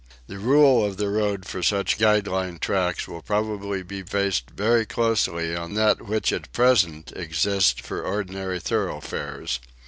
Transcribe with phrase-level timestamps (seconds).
[0.25, 4.83] The rule of the road for such guide line tracks will probably be based very
[4.83, 9.59] closely on that which at present exists for ordinary thoroughfares.